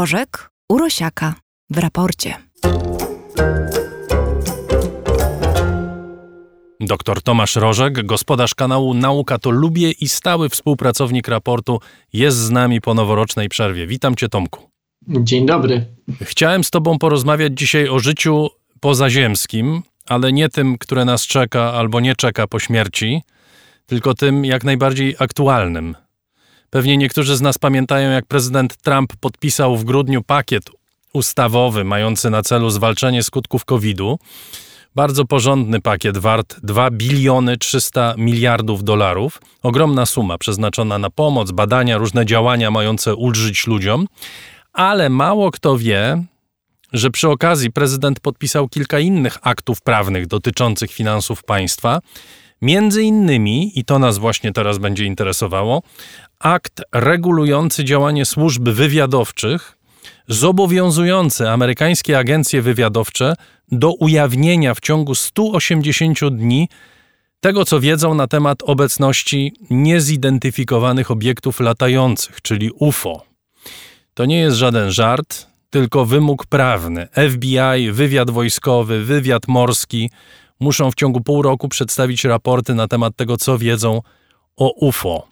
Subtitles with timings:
[0.00, 1.34] Rożek Urosiaka
[1.70, 2.34] w raporcie.
[6.80, 11.80] Dr Tomasz Rożek, gospodarz kanału Nauka to Lubię i stały współpracownik raportu,
[12.12, 13.86] jest z nami po noworocznej przerwie.
[13.86, 14.70] Witam Cię, Tomku.
[15.08, 15.84] Dzień dobry.
[16.22, 18.48] Chciałem z Tobą porozmawiać dzisiaj o życiu
[18.80, 23.22] pozaziemskim, ale nie tym, które nas czeka albo nie czeka po śmierci,
[23.86, 25.94] tylko tym jak najbardziej aktualnym.
[26.70, 30.64] Pewnie niektórzy z nas pamiętają, jak prezydent Trump podpisał w grudniu pakiet
[31.12, 34.18] ustawowy mający na celu zwalczenie skutków COVID-u.
[34.94, 39.40] Bardzo porządny pakiet wart 2 biliony 300 miliardów dolarów.
[39.62, 44.06] Ogromna suma przeznaczona na pomoc, badania, różne działania mające ulżyć ludziom.
[44.72, 46.24] Ale mało kto wie,
[46.92, 52.00] że przy okazji prezydent podpisał kilka innych aktów prawnych dotyczących finansów państwa.
[52.62, 55.82] Między innymi, i to nas właśnie teraz będzie interesowało,
[56.38, 59.76] akt regulujący działanie służb wywiadowczych,
[60.28, 63.34] zobowiązujący amerykańskie agencje wywiadowcze
[63.72, 66.68] do ujawnienia w ciągu 180 dni
[67.40, 73.22] tego, co wiedzą na temat obecności niezidentyfikowanych obiektów latających, czyli UFO.
[74.14, 77.08] To nie jest żaden żart, tylko wymóg prawny.
[77.30, 80.10] FBI, wywiad wojskowy, wywiad morski
[80.60, 84.00] muszą w ciągu pół roku przedstawić raporty na temat tego, co wiedzą
[84.56, 85.28] o UFO.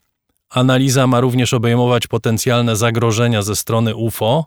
[0.51, 4.47] Analiza ma również obejmować potencjalne zagrożenia ze strony UFO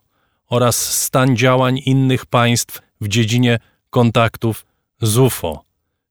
[0.50, 3.60] oraz stan działań innych państw w dziedzinie
[3.90, 4.66] kontaktów
[5.02, 5.64] z UFO.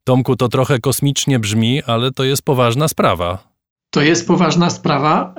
[0.05, 3.51] Tomku, to trochę kosmicznie brzmi, ale to jest poważna sprawa.
[3.91, 5.35] To jest poważna sprawa.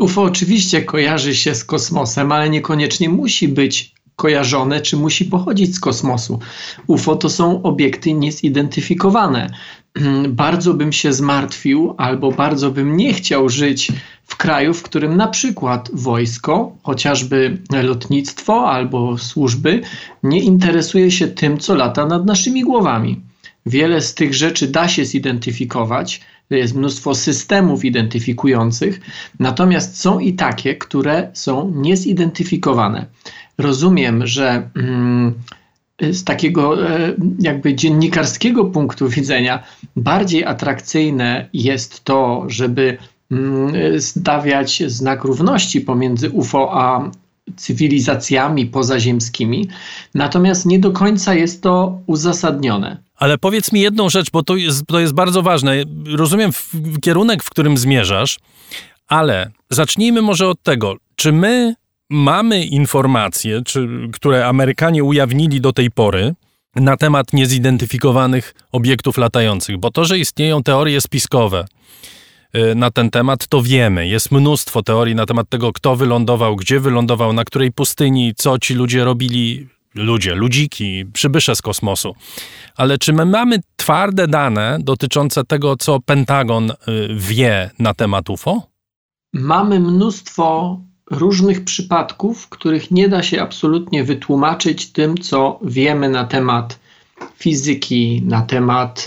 [0.00, 5.80] UFO oczywiście kojarzy się z kosmosem, ale niekoniecznie musi być kojarzone, czy musi pochodzić z
[5.80, 6.38] kosmosu.
[6.86, 9.50] UFO to są obiekty niezidentyfikowane.
[10.28, 13.92] Bardzo bym się zmartwił, albo bardzo bym nie chciał żyć
[14.24, 19.80] w kraju, w którym na przykład wojsko, chociażby lotnictwo albo służby,
[20.22, 23.20] nie interesuje się tym, co lata nad naszymi głowami.
[23.66, 29.00] Wiele z tych rzeczy da się zidentyfikować, jest mnóstwo systemów identyfikujących,
[29.38, 33.06] natomiast są i takie, które są niezidentyfikowane.
[33.58, 35.34] Rozumiem, że mm,
[36.00, 39.62] z takiego e, jakby dziennikarskiego punktu widzenia
[39.96, 42.98] bardziej atrakcyjne jest to, żeby
[43.30, 47.10] mm, stawiać znak równości pomiędzy UFO a
[47.56, 49.68] cywilizacjami pozaziemskimi,
[50.14, 52.96] natomiast nie do końca jest to uzasadnione.
[53.16, 55.84] Ale powiedz mi jedną rzecz, bo to jest, to jest bardzo ważne.
[56.06, 58.38] Rozumiem w, kierunek, w którym zmierzasz,
[59.08, 61.74] ale zacznijmy może od tego, czy my
[62.10, 66.34] mamy informacje, czy, które Amerykanie ujawnili do tej pory
[66.74, 71.66] na temat niezidentyfikowanych obiektów latających, bo to, że istnieją teorie spiskowe
[72.56, 74.08] y, na ten temat, to wiemy.
[74.08, 78.74] Jest mnóstwo teorii na temat tego, kto wylądował, gdzie wylądował, na której pustyni, co ci
[78.74, 82.14] ludzie robili, ludzie, ludziki, przybysze z kosmosu.
[82.76, 86.74] Ale czy my mamy twarde dane dotyczące tego, co Pentagon y,
[87.16, 88.62] wie na temat UFO?
[89.32, 90.80] Mamy mnóstwo
[91.10, 96.78] różnych przypadków, których nie da się absolutnie wytłumaczyć tym, co wiemy na temat
[97.36, 99.04] fizyki, na temat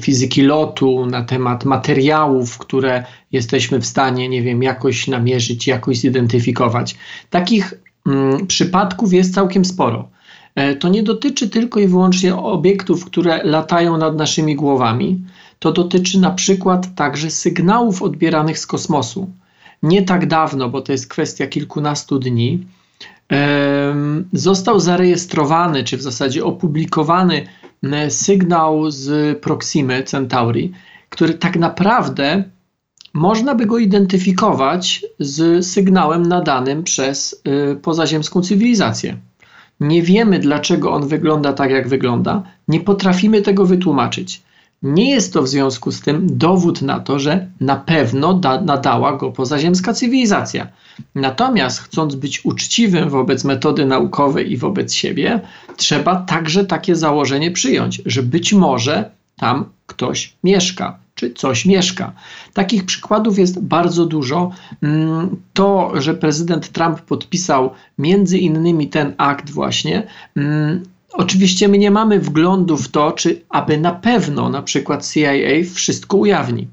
[0.00, 6.96] fizyki lotu, na temat materiałów, które jesteśmy w stanie, nie wiem, jakoś namierzyć, jakoś zidentyfikować.
[7.30, 7.74] Takich
[8.46, 10.08] przypadków jest całkiem sporo.
[10.54, 15.24] E, to nie dotyczy tylko i wyłącznie obiektów, które latają nad naszymi głowami.
[15.58, 19.30] To dotyczy na przykład także sygnałów odbieranych z kosmosu
[19.82, 22.66] nie tak dawno, bo to jest kwestia kilkunastu dni,
[24.32, 27.46] został zarejestrowany, czy w zasadzie opublikowany
[28.08, 30.72] sygnał z Proximy Centauri,
[31.08, 32.44] który tak naprawdę
[33.14, 39.16] można by go identyfikować z sygnałem nadanym przez y, pozaziemską cywilizację.
[39.80, 44.42] Nie wiemy, dlaczego on wygląda tak, jak wygląda, nie potrafimy tego wytłumaczyć.
[44.82, 49.16] Nie jest to w związku z tym dowód na to, że na pewno da, nadała
[49.16, 50.68] go pozaziemska cywilizacja.
[51.14, 55.40] Natomiast, chcąc być uczciwym wobec metody naukowej i wobec siebie,
[55.76, 62.12] trzeba także takie założenie przyjąć, że być może tam ktoś mieszka, czy coś mieszka.
[62.54, 64.50] Takich przykładów jest bardzo dużo.
[64.82, 70.06] Mm, to, że prezydent Trump podpisał między innymi ten akt, właśnie,
[70.36, 70.82] mm,
[71.12, 75.32] Oczywiście my nie mamy wglądu w to, czy aby na pewno na przykład CIA
[75.74, 76.68] wszystko ujawni.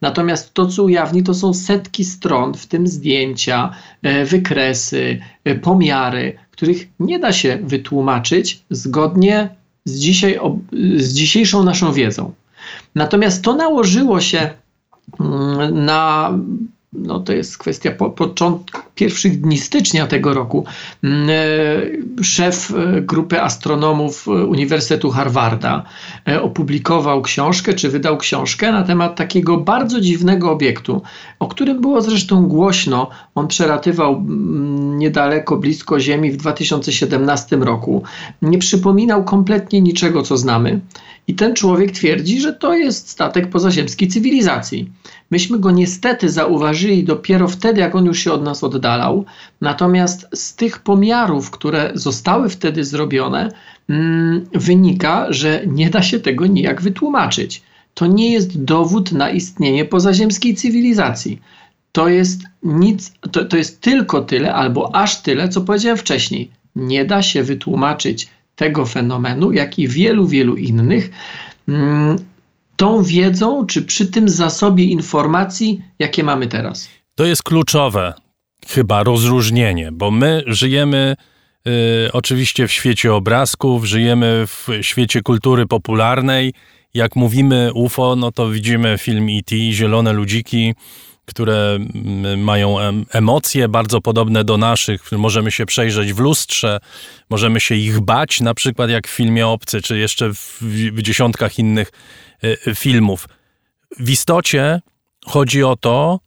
[0.00, 6.38] Natomiast to, co ujawni, to są setki stron, w tym zdjęcia, e, wykresy, e, pomiary,
[6.50, 9.48] których nie da się wytłumaczyć zgodnie
[9.84, 10.38] z, dzisiaj,
[10.96, 12.32] z dzisiejszą naszą wiedzą.
[12.94, 14.50] Natomiast to nałożyło się
[15.20, 16.32] mm, na,
[16.98, 20.64] no to jest kwestia po, początku, pierwszych dni stycznia tego roku
[21.04, 25.82] mm, e, szef e, grupy astronomów Uniwersytetu Harvarda
[26.42, 31.02] opublikował książkę, czy wydał książkę na temat takiego bardzo dziwnego obiektu,
[31.38, 33.10] o którym było zresztą głośno.
[33.34, 38.02] On przelatywał mm, niedaleko, blisko Ziemi w 2017 roku.
[38.42, 40.80] Nie przypominał kompletnie niczego, co znamy.
[41.28, 44.90] I ten człowiek twierdzi, że to jest statek pozaziemskiej cywilizacji.
[45.30, 49.24] Myśmy go niestety zauważyli dopiero wtedy, jak on już się od nas oddalał.
[49.60, 53.48] Natomiast z tych pomiarów, które zostały wtedy zrobione,
[53.88, 57.62] mm, wynika, że nie da się tego nijak wytłumaczyć.
[57.94, 61.40] To nie jest dowód na istnienie pozaziemskiej cywilizacji.
[61.92, 66.50] To jest nic, to, to jest tylko tyle, albo aż tyle, co powiedziałem wcześniej.
[66.76, 71.10] Nie da się wytłumaczyć tego fenomenu, jak i wielu, wielu innych,
[71.68, 72.16] mm,
[72.76, 76.88] tą wiedzą, czy przy tym zasobie informacji, jakie mamy teraz.
[77.14, 78.14] To jest kluczowe,
[78.68, 81.16] chyba rozróżnienie, bo my żyjemy
[81.66, 86.52] y, oczywiście w świecie obrazków, żyjemy w świecie kultury popularnej.
[86.94, 90.74] Jak mówimy UFO, no to widzimy film E.T., Zielone Ludziki,
[91.26, 92.76] które mm, mają
[93.10, 95.12] emocje bardzo podobne do naszych.
[95.12, 96.78] Możemy się przejrzeć w lustrze,
[97.30, 100.58] możemy się ich bać, na przykład jak w filmie Obcy, czy jeszcze w,
[100.92, 101.92] w dziesiątkach innych
[102.44, 103.28] y, filmów.
[103.98, 104.80] W istocie
[105.26, 106.20] chodzi o to,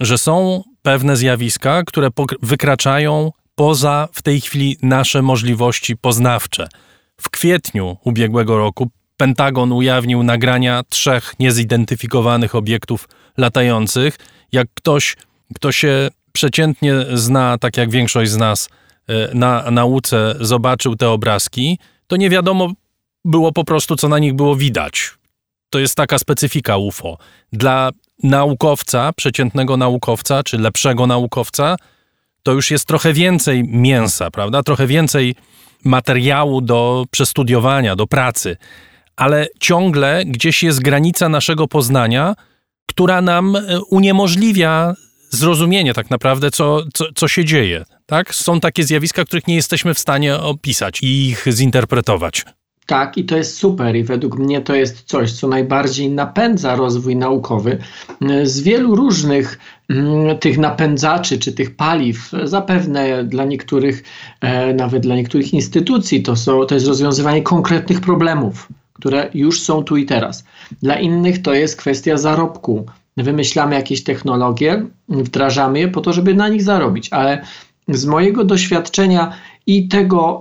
[0.00, 2.08] że są pewne zjawiska, które
[2.42, 6.68] wykraczają poza w tej chwili nasze możliwości poznawcze.
[7.20, 14.18] W kwietniu ubiegłego roku Pentagon ujawnił nagrania trzech niezidentyfikowanych obiektów latających,
[14.52, 15.16] jak ktoś,
[15.54, 18.68] kto się przeciętnie zna, tak jak większość z nas
[19.08, 22.72] e, na nauce, zobaczył te obrazki, to nie wiadomo
[23.24, 25.10] było po prostu, co na nich było widać.
[25.70, 27.18] To jest taka specyfika UFO.
[27.52, 27.90] Dla
[28.22, 31.76] naukowca, przeciętnego naukowca, czy lepszego naukowca,
[32.42, 34.62] to już jest trochę więcej mięsa, prawda?
[34.62, 35.34] Trochę więcej
[35.84, 38.56] materiału do przestudiowania, do pracy.
[39.16, 42.34] Ale ciągle gdzieś jest granica naszego poznania,
[42.86, 44.94] która nam e, uniemożliwia
[45.30, 47.84] zrozumienie tak naprawdę, co, co, co się dzieje.
[48.06, 48.34] Tak?
[48.34, 52.44] Są takie zjawiska, których nie jesteśmy w stanie opisać i ich zinterpretować.
[52.86, 57.16] Tak, i to jest super, i według mnie to jest coś, co najbardziej napędza rozwój
[57.16, 57.78] naukowy.
[58.42, 59.58] Z wielu różnych
[59.90, 64.02] mm, tych napędzaczy czy tych paliw, zapewne dla niektórych,
[64.40, 69.82] e, nawet dla niektórych instytucji, to, są, to jest rozwiązywanie konkretnych problemów które już są
[69.82, 70.44] tu i teraz.
[70.82, 72.86] Dla innych to jest kwestia zarobku.
[73.16, 77.42] Wymyślamy jakieś technologie, wdrażamy je po to, żeby na nich zarobić, ale
[77.88, 79.32] z mojego doświadczenia
[79.66, 80.40] i tego,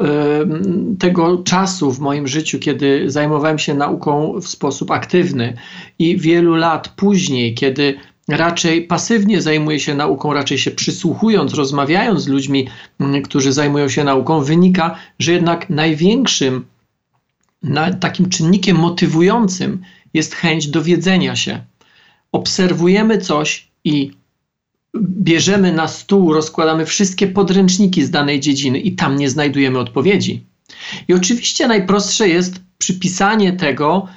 [0.99, 5.53] tego czasu w moim życiu, kiedy zajmowałem się nauką w sposób aktywny,
[5.99, 7.95] i wielu lat później, kiedy
[8.27, 12.67] raczej pasywnie zajmuję się nauką, raczej się przysłuchując, rozmawiając z ludźmi,
[13.23, 16.65] którzy zajmują się nauką, wynika, że jednak największym
[17.65, 19.81] na, takim czynnikiem motywującym
[20.13, 21.63] jest chęć dowiedzenia się.
[22.31, 24.11] Obserwujemy coś i
[25.01, 30.45] bierzemy na stół, rozkładamy wszystkie podręczniki z danej dziedziny i tam nie znajdujemy odpowiedzi.
[31.07, 34.07] I oczywiście najprostsze jest przypisanie tego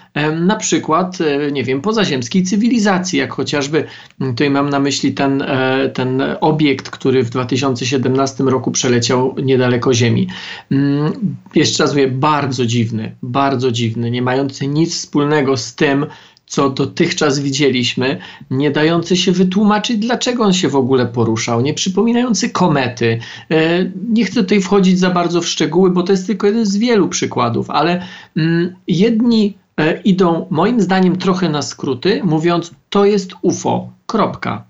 [0.41, 3.85] na przykład, e, nie wiem, pozaziemskiej cywilizacji, jak chociażby,
[4.19, 10.29] tutaj mam na myśli ten, e, ten obiekt, który w 2017 roku przeleciał niedaleko Ziemi.
[10.71, 11.13] Mm,
[11.55, 16.07] jeszcze raz mówię, bardzo dziwny, bardzo dziwny, nie mający nic wspólnego z tym,
[16.49, 18.19] co dotychczas widzieliśmy,
[18.51, 23.19] nie dający się wytłumaczyć, dlaczego on się w ogóle poruszał, nie przypominający komety.
[23.51, 26.77] E, nie chcę tutaj wchodzić za bardzo w szczegóły, bo to jest tylko jeden z
[26.77, 28.03] wielu przykładów, ale
[28.37, 33.91] mm, jedni e, idą moim zdaniem trochę na skróty, mówiąc, to jest UFO.
[34.07, 34.65] Kropka.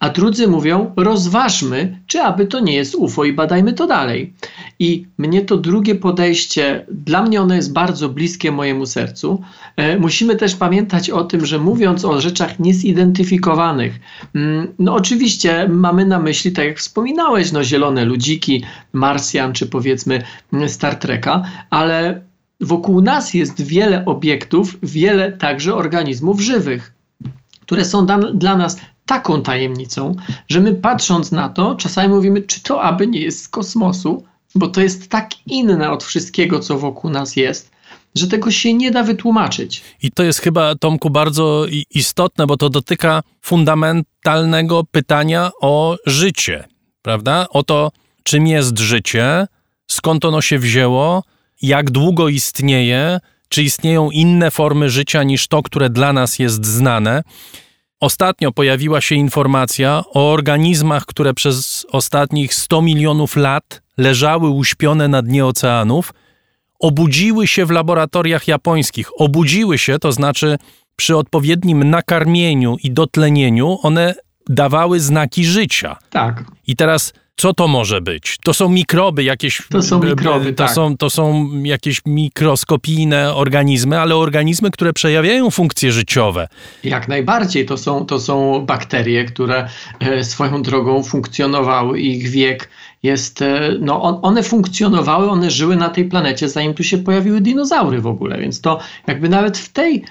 [0.00, 4.32] A drudzy mówią, rozważmy, czy aby to nie jest UFO i badajmy to dalej.
[4.78, 9.42] I mnie to drugie podejście, dla mnie ono jest bardzo bliskie mojemu sercu.
[9.76, 14.00] E, musimy też pamiętać o tym, że mówiąc o rzeczach niezidentyfikowanych,
[14.34, 20.22] mm, no oczywiście mamy na myśli, tak jak wspominałeś, no zielone ludziki, Marsjan, czy powiedzmy
[20.66, 22.20] Star Treka, ale
[22.60, 26.92] wokół nas jest wiele obiektów, wiele także organizmów żywych
[27.72, 30.14] które są dla nas taką tajemnicą,
[30.48, 34.68] że my patrząc na to, czasami mówimy, czy to aby nie jest z kosmosu, bo
[34.68, 37.70] to jest tak inne od wszystkiego, co wokół nas jest,
[38.14, 39.82] że tego się nie da wytłumaczyć.
[40.02, 46.64] I to jest chyba, Tomku, bardzo istotne, bo to dotyka fundamentalnego pytania o życie,
[47.02, 47.46] prawda?
[47.50, 47.92] O to,
[48.22, 49.46] czym jest życie,
[49.86, 51.24] skąd ono się wzięło,
[51.62, 57.22] jak długo istnieje, czy istnieją inne formy życia niż to, które dla nas jest znane.
[58.02, 65.22] Ostatnio pojawiła się informacja o organizmach, które przez ostatnich 100 milionów lat leżały uśpione na
[65.22, 66.14] dnie oceanów,
[66.80, 69.20] obudziły się w laboratoriach japońskich.
[69.20, 70.58] Obudziły się, to znaczy
[70.96, 74.14] przy odpowiednim nakarmieniu i dotlenieniu one
[74.48, 75.96] dawały znaki życia.
[76.10, 76.44] Tak.
[76.66, 78.38] I teraz co to może być?
[78.44, 79.62] To są mikroby jakieś.
[79.70, 80.74] To są mikroby, to tak.
[80.74, 86.48] Są, to są jakieś mikroskopijne organizmy, ale organizmy, które przejawiają funkcje życiowe.
[86.84, 87.66] Jak najbardziej.
[87.66, 89.68] To są, to są bakterie, które
[90.00, 92.00] e, swoją drogą funkcjonowały.
[92.00, 92.68] Ich wiek
[93.02, 93.42] jest.
[93.42, 98.00] E, no, on, one funkcjonowały, one żyły na tej planecie, zanim tu się pojawiły dinozaury
[98.00, 98.38] w ogóle.
[98.38, 100.04] Więc to jakby nawet w tej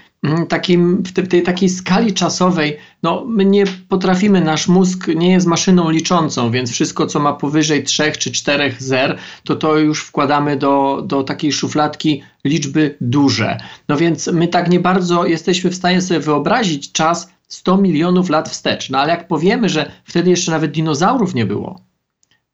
[0.50, 5.90] takim, w tej takiej skali czasowej, no my nie potrafimy, nasz mózg nie jest maszyną
[5.90, 11.04] liczącą, więc wszystko, co ma powyżej 3 czy 4 zer, to to już wkładamy do,
[11.06, 13.58] do takiej szufladki liczby duże.
[13.88, 18.50] No więc my tak nie bardzo jesteśmy w stanie sobie wyobrazić czas 100 milionów lat
[18.50, 18.90] wstecz.
[18.90, 21.82] No ale jak powiemy, że wtedy jeszcze nawet dinozaurów nie było,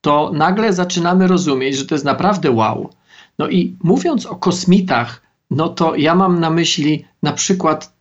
[0.01, 2.89] to nagle zaczynamy rozumieć, że to jest naprawdę wow.
[3.39, 7.93] No i mówiąc o kosmitach, no to ja mam na myśli na przykład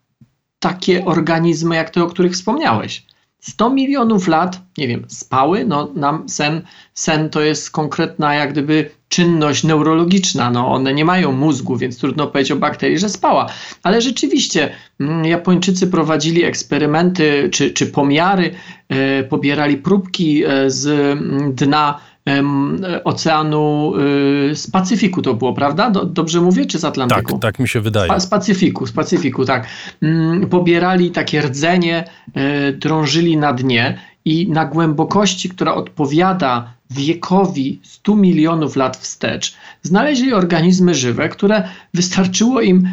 [0.59, 3.07] takie organizmy, jak te, o których wspomniałeś.
[3.41, 6.63] 100 milionów lat, nie wiem, spały, no nam sen,
[6.95, 12.27] sen to jest konkretna jak gdyby czynność neurologiczna, no one nie mają mózgu, więc trudno
[12.27, 13.47] powiedzieć o bakterii, że spała.
[13.83, 18.55] Ale rzeczywiście mm, Japończycy prowadzili eksperymenty czy, czy pomiary,
[18.89, 22.01] e, pobierali próbki e, z mm, dna
[23.05, 23.93] Oceanu
[24.51, 25.91] y, z Pacyfiku to było, prawda?
[25.91, 27.33] dobrze mówię, czy z Atlantyku?
[27.33, 28.21] Tak, tak mi się wydaje.
[28.21, 29.67] Z Pacyfiku, z Pacyfiku, tak.
[30.03, 32.05] Mm, pobierali takie rdzenie,
[32.35, 40.33] e, drążyli na dnie i na głębokości, która odpowiada wiekowi 100 milionów lat wstecz, znaleźli
[40.33, 42.89] organizmy żywe, które wystarczyło im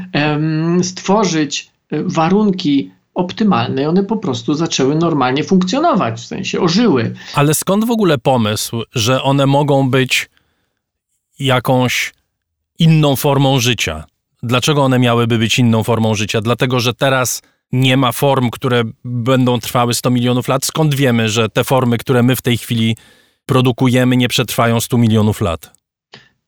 [0.84, 7.14] stworzyć e, warunki optymalne i one po prostu zaczęły normalnie funkcjonować, w sensie ożyły.
[7.36, 10.30] Ale skąd w ogóle pomysł, że one mogą być
[11.40, 12.14] jakąś
[12.80, 14.04] inną formą życia?
[14.44, 16.42] Dlaczego one miałyby być inną formą życia?
[16.42, 17.42] Dlatego, że teraz
[17.72, 20.66] nie ma form, które będą trwały 100 milionów lat.
[20.66, 22.98] Skąd wiemy, że te formy, które my w tej chwili
[23.46, 25.83] produkujemy, nie przetrwają 100 milionów lat?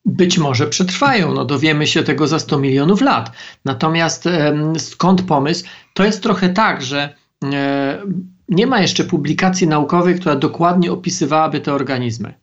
[0.05, 1.33] Być może przetrwają.
[1.33, 3.31] No, dowiemy się tego za 100 milionów lat.
[3.65, 4.29] Natomiast
[4.77, 5.65] skąd pomysł?
[5.93, 8.01] To jest trochę tak, że e,
[8.49, 12.33] nie ma jeszcze publikacji naukowej, która dokładnie opisywałaby te organizmy.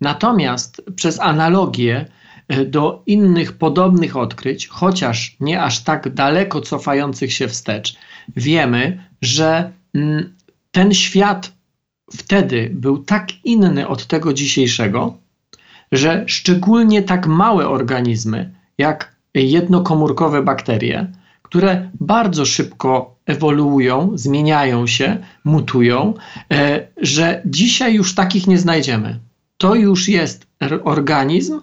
[0.00, 2.06] Natomiast przez analogię
[2.48, 7.96] e, do innych podobnych odkryć, chociaż nie aż tak daleko cofających się wstecz,
[8.36, 9.72] wiemy, że
[10.70, 11.52] ten świat
[12.16, 15.18] wtedy był tak inny od tego dzisiejszego,
[15.92, 26.14] że szczególnie tak małe organizmy, jak jednokomórkowe bakterie, które bardzo szybko ewoluują, zmieniają się, mutują,
[26.52, 29.18] e, że dzisiaj już takich nie znajdziemy.
[29.56, 30.46] To już jest
[30.84, 31.60] organizm,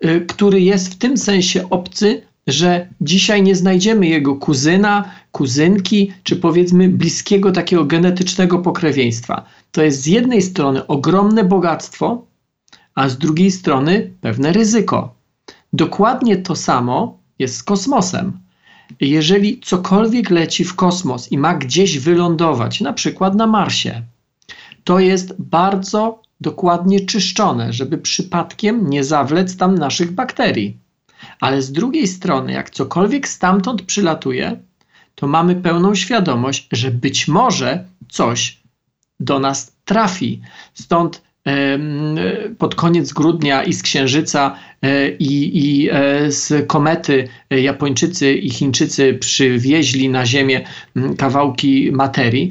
[0.00, 6.36] e, który jest w tym sensie obcy, że dzisiaj nie znajdziemy jego kuzyna, kuzynki, czy
[6.36, 9.44] powiedzmy bliskiego takiego genetycznego pokrewieństwa.
[9.72, 12.27] To jest z jednej strony ogromne bogactwo,
[12.98, 15.14] a z drugiej strony pewne ryzyko.
[15.72, 18.38] Dokładnie to samo jest z kosmosem.
[19.00, 24.02] Jeżeli cokolwiek leci w kosmos i ma gdzieś wylądować, na przykład na Marsie,
[24.84, 30.76] to jest bardzo dokładnie czyszczone, żeby przypadkiem nie zawlec tam naszych bakterii.
[31.40, 34.56] Ale z drugiej strony, jak cokolwiek stamtąd przylatuje,
[35.14, 38.58] to mamy pełną świadomość, że być może coś
[39.20, 40.40] do nas trafi.
[40.74, 41.27] Stąd
[42.58, 48.50] pod koniec grudnia i z Księżyca e, i, i e, z komety e, Japończycy i
[48.50, 50.64] Chińczycy przywieźli na Ziemię
[51.18, 52.50] kawałki materii,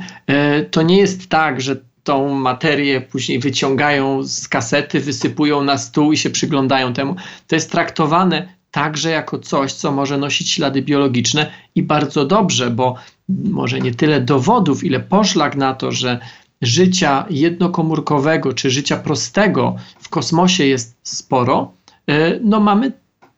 [0.71, 6.17] to nie jest tak, że tą materię później wyciągają z kasety, wysypują na stół i
[6.17, 7.15] się przyglądają temu.
[7.47, 12.95] To jest traktowane także jako coś, co może nosić ślady biologiczne i bardzo dobrze, bo
[13.29, 16.19] może nie tyle dowodów, ile poszlak na to, że
[16.61, 21.71] życia jednokomórkowego czy życia prostego w kosmosie jest sporo,
[22.07, 22.91] e, no mamy,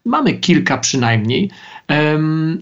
[0.05, 1.49] mamy kilka przynajmniej.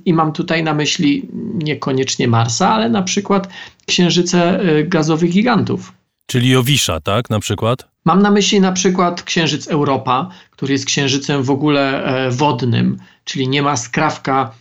[0.05, 3.49] I mam tutaj na myśli niekoniecznie Marsa, ale na przykład
[3.85, 5.93] księżyce e, gazowych gigantów.
[6.25, 7.87] Czyli Jowisza, tak, na przykład?
[8.05, 13.47] Mam na myśli na przykład księżyc Europa, który jest księżycem w ogóle e, wodnym, czyli
[13.47, 14.51] nie ma skrawka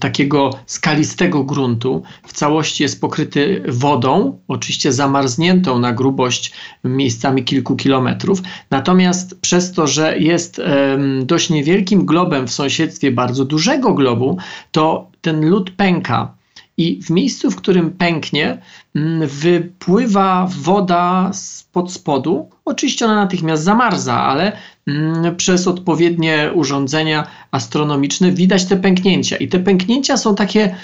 [0.00, 2.02] takiego skalistego gruntu.
[2.26, 6.52] W całości jest pokryty wodą, oczywiście zamarzniętą na grubość
[6.84, 8.42] miejscami kilku kilometrów.
[8.70, 10.60] Natomiast przez to, że jest
[11.22, 14.38] dość niewielkim globem w sąsiedztwie bardzo dużego globu,
[14.72, 16.39] to ten lód pęka
[16.80, 18.58] i w miejscu, w którym pęknie,
[18.94, 22.50] mm, wypływa woda spod spodu.
[22.64, 24.52] Oczywiście ona natychmiast zamarza, ale
[24.86, 29.36] mm, przez odpowiednie urządzenia astronomiczne widać te pęknięcia.
[29.36, 30.76] I te pęknięcia są takie,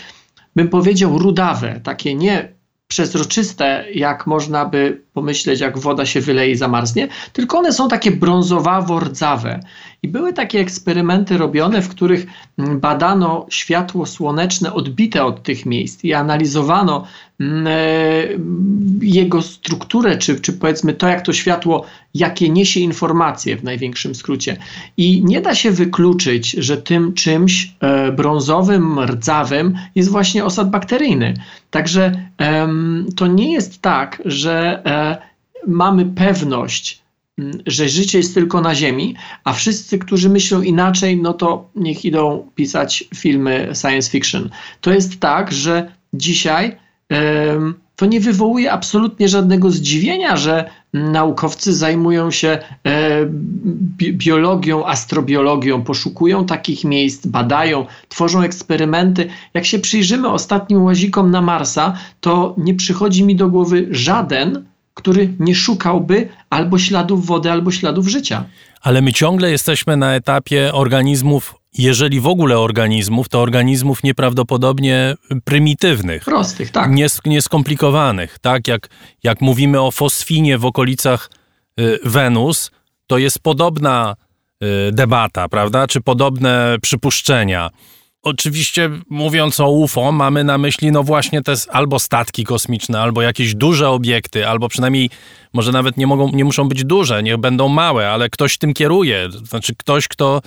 [0.56, 2.48] bym powiedział, rudawe, takie nie
[2.88, 8.11] przezroczyste, jak można by pomyśleć, jak woda się wyleje i zamarznie, tylko one są takie
[8.11, 9.61] brązowawo-rdzawe.
[10.02, 12.26] I były takie eksperymenty robione, w których
[12.58, 17.06] mm, badano światło słoneczne odbite od tych miejsc i analizowano
[17.40, 17.70] mm, e,
[19.02, 24.56] jego strukturę, czy, czy powiedzmy to, jak to światło, jakie niesie informacje w największym skrócie.
[24.96, 31.35] I nie da się wykluczyć, że tym czymś e, brązowym, rdzawym jest właśnie osad bakteryjny.
[31.70, 32.12] Także
[33.16, 34.82] to nie jest tak, że
[35.66, 37.02] mamy pewność,
[37.66, 42.50] że życie jest tylko na Ziemi, a wszyscy, którzy myślą inaczej, no to niech idą
[42.54, 44.50] pisać filmy science fiction.
[44.80, 46.76] To jest tak, że dzisiaj
[47.96, 53.26] to nie wywołuje absolutnie żadnego zdziwienia, że naukowcy zajmują się e,
[54.12, 59.28] biologią, astrobiologią, poszukują takich miejsc, badają, tworzą eksperymenty.
[59.54, 64.64] Jak się przyjrzymy ostatnim łazikom na Marsa, to nie przychodzi mi do głowy żaden,
[64.96, 68.44] który nie szukałby albo śladów wody, albo śladów życia.
[68.80, 76.24] Ale my ciągle jesteśmy na etapie organizmów, jeżeli w ogóle organizmów, to organizmów nieprawdopodobnie prymitywnych.
[76.24, 76.90] Prostych, tak.
[76.90, 78.38] Nies nieskomplikowanych.
[78.38, 78.88] Tak jak,
[79.22, 81.30] jak mówimy o fosfinie w okolicach
[81.80, 82.70] y, Wenus,
[83.06, 84.16] to jest podobna
[84.62, 85.86] y, debata, prawda?
[85.86, 87.70] Czy podobne przypuszczenia
[88.26, 93.54] oczywiście mówiąc o UFO, mamy na myśli no właśnie te albo statki kosmiczne, albo jakieś
[93.54, 95.11] duże obiekty, albo przynajmniej
[95.52, 99.28] może nawet nie, mogą, nie muszą być duże, niech będą małe, ale ktoś tym kieruje.
[99.30, 100.42] Znaczy ktoś, kto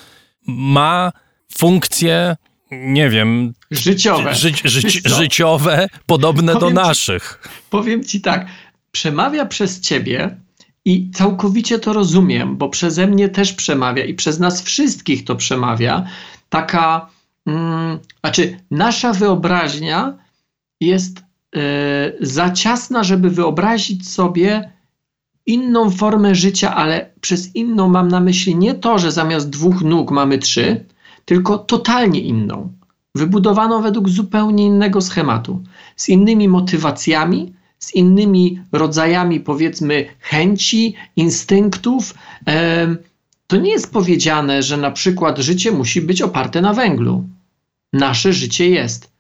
[0.47, 1.11] ma
[1.57, 2.35] funkcje,
[2.71, 3.53] nie wiem...
[3.71, 4.35] Życiowe.
[4.35, 7.39] Ży, ży, życiowe, podobne powiem do naszych.
[7.43, 8.47] Ci, powiem ci tak,
[8.91, 10.37] przemawia przez ciebie
[10.85, 16.05] i całkowicie to rozumiem, bo przeze mnie też przemawia i przez nas wszystkich to przemawia
[16.49, 17.09] taka
[17.47, 20.17] Hmm, znaczy, nasza wyobraźnia
[20.81, 21.59] jest y,
[22.21, 24.71] za ciasna, żeby wyobrazić sobie
[25.45, 30.11] inną formę życia, ale przez inną mam na myśli nie to, że zamiast dwóch nóg
[30.11, 30.85] mamy trzy,
[31.25, 32.73] tylko totalnie inną,
[33.15, 35.63] wybudowaną według zupełnie innego schematu,
[35.95, 42.13] z innymi motywacjami, z innymi rodzajami, powiedzmy, chęci, instynktów.
[43.49, 47.23] To nie jest powiedziane, że na przykład życie musi być oparte na węglu.
[47.93, 49.11] Nasze życie jest.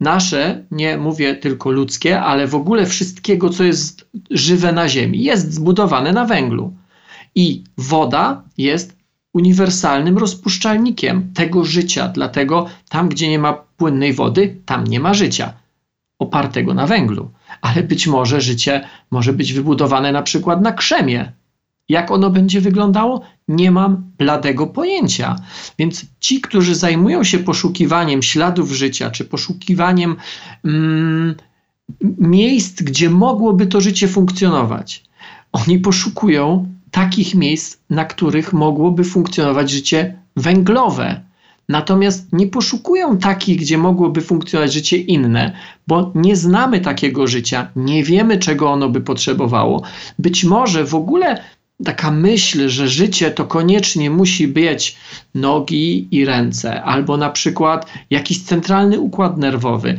[0.00, 5.52] Nasze, nie mówię tylko ludzkie, ale w ogóle wszystkiego, co jest żywe na Ziemi, jest
[5.52, 6.74] zbudowane na węglu.
[7.34, 8.96] I woda jest
[9.34, 15.52] uniwersalnym rozpuszczalnikiem tego życia, dlatego tam, gdzie nie ma płynnej wody, tam nie ma życia
[16.18, 17.30] opartego na węglu.
[17.60, 21.32] Ale być może życie może być wybudowane na przykład na krzemie,
[21.88, 23.20] jak ono będzie wyglądało?
[23.48, 25.36] Nie mam bladego pojęcia.
[25.78, 30.16] Więc ci, którzy zajmują się poszukiwaniem śladów życia, czy poszukiwaniem
[30.64, 31.34] mm,
[32.18, 35.04] miejsc, gdzie mogłoby to życie funkcjonować,
[35.52, 41.20] oni poszukują takich miejsc, na których mogłoby funkcjonować życie węglowe.
[41.68, 45.52] Natomiast nie poszukują takich, gdzie mogłoby funkcjonować życie inne,
[45.86, 49.82] bo nie znamy takiego życia, nie wiemy, czego ono by potrzebowało.
[50.18, 51.42] Być może w ogóle
[51.84, 54.96] taka myśl, że życie to koniecznie musi być
[55.34, 59.98] nogi i ręce, albo na przykład jakiś centralny układ nerwowy.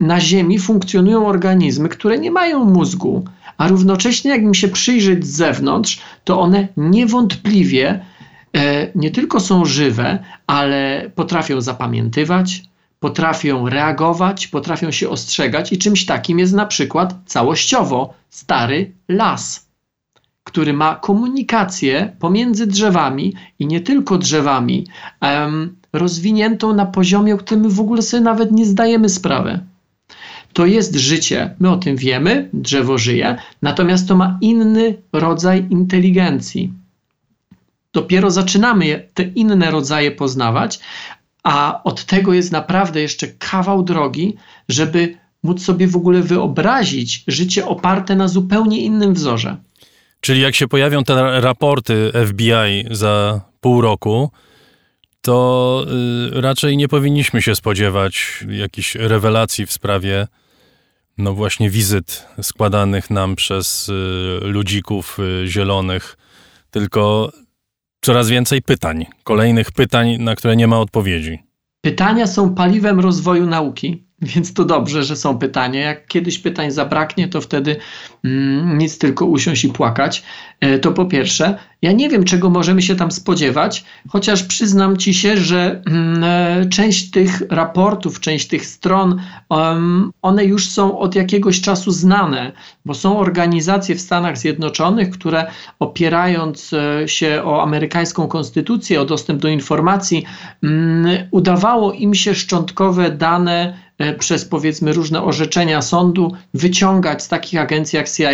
[0.00, 3.24] Na Ziemi funkcjonują organizmy, które nie mają mózgu,
[3.58, 8.04] a równocześnie, jakbym się przyjrzeć z zewnątrz, to one niewątpliwie
[8.56, 12.62] e, nie tylko są żywe, ale potrafią zapamiętywać,
[13.00, 19.71] potrafią reagować, potrafią się ostrzegać, i czymś takim jest na przykład całościowo stary las
[20.44, 24.86] który ma komunikację pomiędzy drzewami i nie tylko drzewami,
[25.92, 29.60] rozwiniętą na poziomie, o którym my w ogóle sobie nawet nie zdajemy sprawy.
[30.52, 36.72] To jest życie, my o tym wiemy, drzewo żyje, natomiast to ma inny rodzaj inteligencji.
[37.92, 40.80] Dopiero zaczynamy te inne rodzaje poznawać,
[41.42, 44.36] a od tego jest naprawdę jeszcze kawał drogi,
[44.68, 49.56] żeby móc sobie w ogóle wyobrazić życie oparte na zupełnie innym wzorze.
[50.24, 54.30] Czyli jak się pojawią te raporty FBI za pół roku,
[55.20, 55.86] to
[56.36, 60.26] y, raczej nie powinniśmy się spodziewać jakichś rewelacji w sprawie
[61.18, 63.92] no właśnie wizyt składanych nam przez y,
[64.42, 66.16] ludzików y, zielonych,
[66.70, 67.32] tylko
[68.00, 71.38] coraz więcej pytań, kolejnych pytań, na które nie ma odpowiedzi.
[71.80, 74.04] Pytania są paliwem rozwoju nauki.
[74.22, 75.80] Więc to dobrze, że są pytania.
[75.80, 77.76] Jak kiedyś pytań zabraknie, to wtedy
[78.24, 80.22] mm, nic tylko usiąść i płakać.
[80.60, 81.58] E, to po pierwsze.
[81.82, 86.66] Ja nie wiem, czego możemy się tam spodziewać, chociaż przyznam ci się, że mm, e,
[86.68, 92.52] część tych raportów, część tych stron, um, one już są od jakiegoś czasu znane,
[92.84, 95.46] bo są organizacje w Stanach Zjednoczonych, które
[95.78, 100.24] opierając e, się o amerykańską konstytucję, o dostęp do informacji,
[100.62, 103.74] um, udawało im się szczątkowe dane
[104.18, 108.30] przez powiedzmy różne orzeczenia sądu wyciągać z takich agencji jak CIA.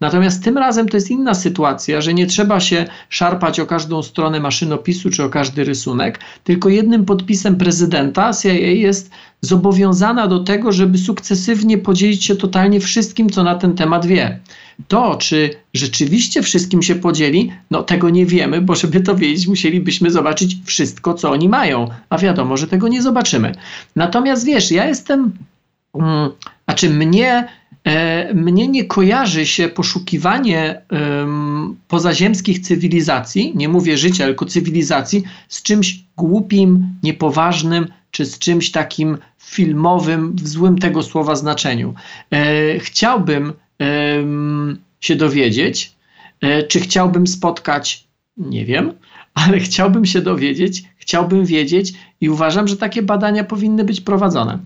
[0.00, 4.40] Natomiast tym razem to jest inna sytuacja, że nie trzeba się szarpać o każdą stronę
[4.40, 10.98] maszynopisu czy o każdy rysunek, tylko jednym podpisem prezydenta CIA jest zobowiązana do tego, żeby
[10.98, 14.40] sukcesywnie podzielić się totalnie wszystkim, co na ten temat wie.
[14.88, 20.10] To, czy rzeczywiście wszystkim się podzieli, no tego nie wiemy, bo żeby to wiedzieć, musielibyśmy
[20.10, 21.88] zobaczyć wszystko, co oni mają.
[22.10, 23.52] A wiadomo, że tego nie zobaczymy.
[23.96, 25.32] Natomiast wiesz, ja jestem,
[25.94, 26.30] mm,
[26.66, 27.48] a czy mnie,
[27.84, 30.82] e, mnie nie kojarzy się poszukiwanie
[31.88, 39.18] pozaziemskich cywilizacji, nie mówię życia, tylko cywilizacji, z czymś głupim, niepoważnym, czy z czymś takim
[39.38, 41.94] filmowym w złym tego słowa znaczeniu.
[42.30, 43.52] E, chciałbym
[45.00, 45.92] się dowiedzieć,
[46.40, 48.04] e, czy chciałbym spotkać,
[48.36, 48.92] nie wiem,
[49.46, 54.58] ale chciałbym się dowiedzieć, chciałbym wiedzieć i uważam, że takie badania powinny być prowadzone.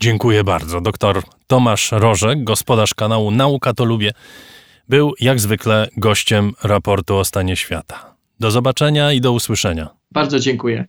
[0.00, 0.80] Dziękuję bardzo.
[0.80, 4.12] Doktor Tomasz Rożek, gospodarz kanału Nauka to Lubię,
[4.88, 8.14] był jak zwykle gościem raportu o stanie świata.
[8.40, 9.88] Do zobaczenia i do usłyszenia.
[10.12, 10.84] Bardzo dziękuję.